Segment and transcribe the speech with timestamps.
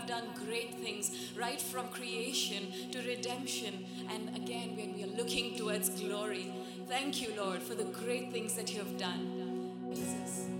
[0.00, 3.86] have done great things right from creation to redemption.
[4.10, 6.52] And again, when we are looking towards glory,
[6.88, 9.72] thank you, Lord, for the great things that you have done.
[9.92, 10.59] Jesus.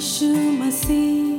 [0.00, 1.29] yeshu see.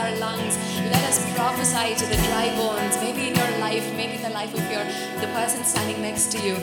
[0.00, 0.56] Our lungs,
[0.94, 2.96] let us prophesy to the dry bones.
[3.04, 4.84] Maybe in your life, maybe in the life of your
[5.20, 6.56] the person standing next to you.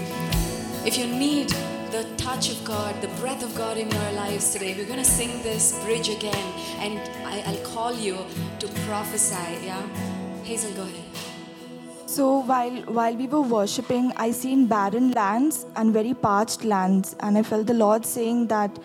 [0.86, 1.50] If you need
[1.92, 5.12] the touch of God, the breath of God in your lives today, we're going to
[5.20, 6.48] sing this bridge again,
[6.80, 8.18] and I, I'll call you
[8.60, 9.66] to prophesy.
[9.66, 9.82] Yeah,
[10.44, 11.04] Hazel, go ahead.
[12.06, 17.38] So while while we were worshiping, I seen barren lands and very parched lands, and
[17.38, 18.80] I felt the Lord saying that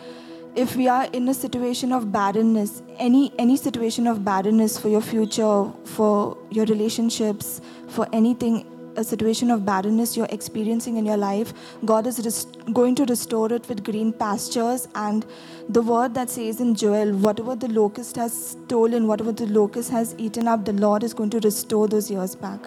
[0.54, 5.00] if we are in a situation of barrenness, any any situation of barrenness for your
[5.00, 11.54] future, for your relationships, for anything, a situation of barrenness you're experiencing in your life,
[11.86, 14.88] God is res- going to restore it with green pastures.
[14.94, 15.24] And
[15.70, 20.14] the word that says in Joel, whatever the locust has stolen, whatever the locust has
[20.18, 22.60] eaten up, the Lord is going to restore those years back.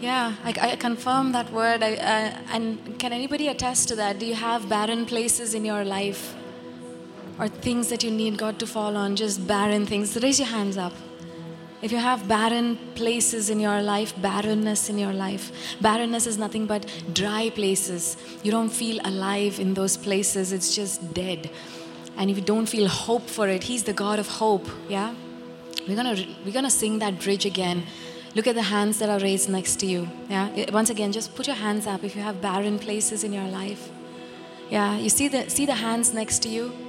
[0.00, 1.82] Yeah, I, I confirm that word.
[1.82, 4.18] I, uh, and can anybody attest to that?
[4.18, 6.34] Do you have barren places in your life?
[7.38, 9.16] Or things that you need God to fall on?
[9.16, 10.16] Just barren things?
[10.22, 10.92] Raise your hands up.
[11.82, 16.64] If you have barren places in your life, barrenness in your life, barrenness is nothing
[16.66, 18.16] but dry places.
[18.42, 21.50] You don't feel alive in those places, it's just dead.
[22.16, 25.14] And if you don't feel hope for it, He's the God of hope, yeah?
[25.86, 26.16] We're gonna,
[26.46, 27.84] we're gonna sing that bridge again.
[28.34, 30.08] Look at the hands that are raised next to you.
[30.28, 30.70] Yeah.
[30.72, 33.90] Once again, just put your hands up if you have barren places in your life.
[34.70, 34.96] Yeah.
[34.96, 36.83] You see the see the hands next to you.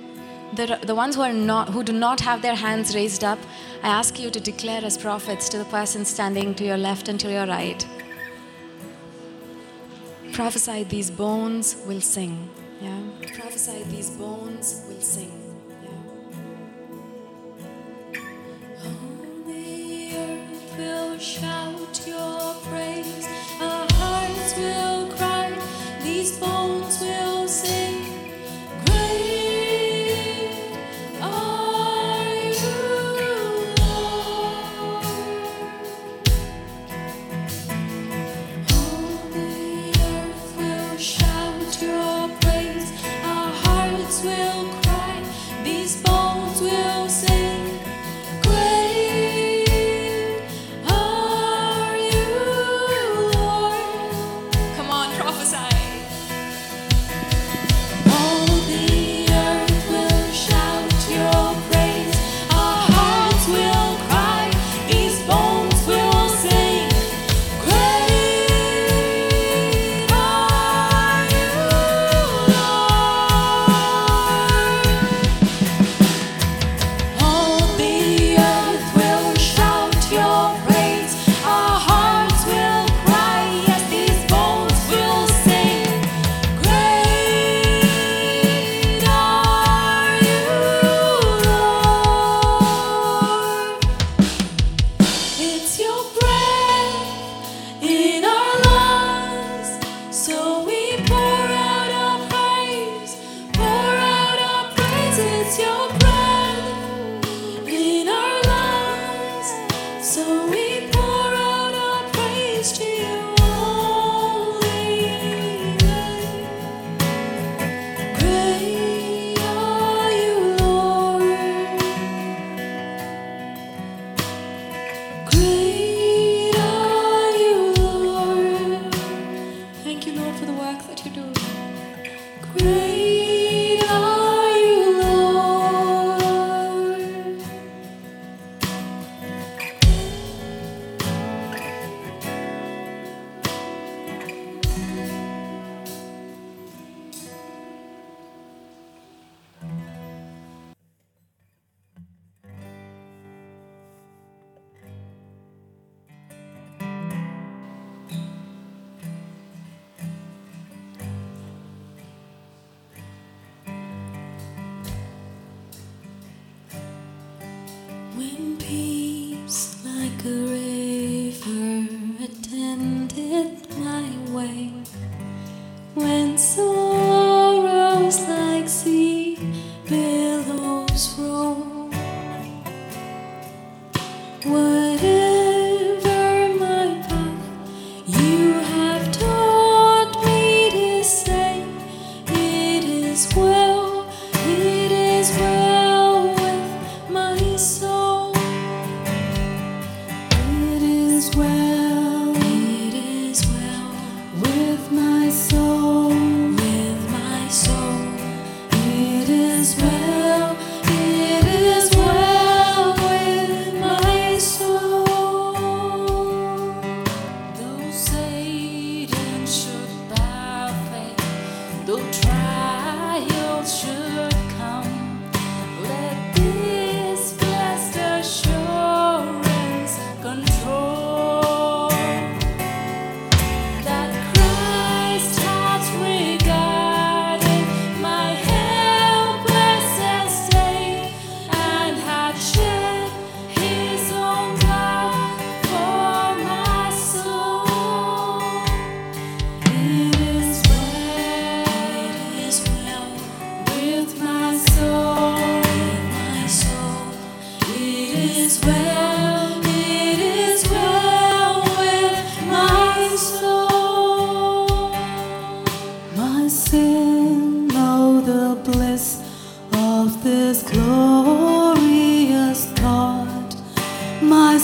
[0.54, 3.40] The, the ones who are not who do not have their hands raised up,
[3.84, 7.20] I ask you to declare as prophets to the person standing to your left and
[7.20, 7.86] to your right.
[10.34, 12.50] Prophesy these bones will sing.
[12.82, 13.02] Yeah.
[13.36, 15.32] Prophesy these bones will sing.
[15.84, 15.90] Yeah.
[19.48, 23.28] The earth will shout your praise.
[23.62, 25.52] Our hearts will cry.
[26.04, 26.95] These bones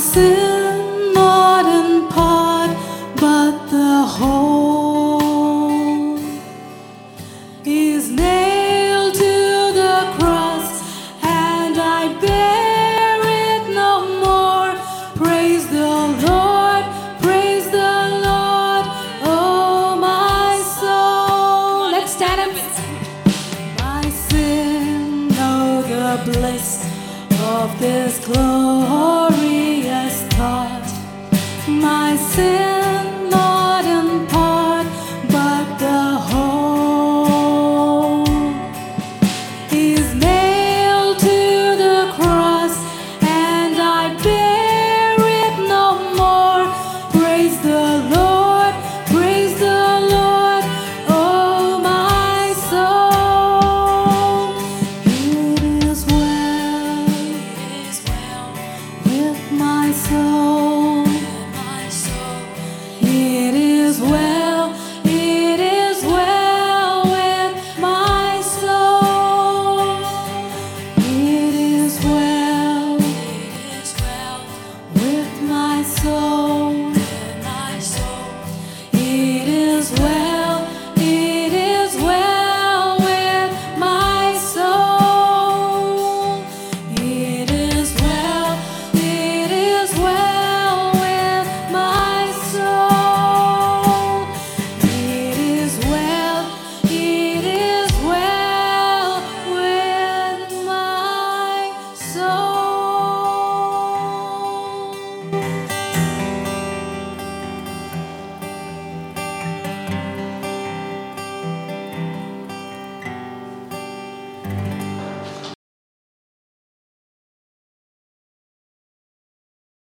[0.01, 0.50] 思。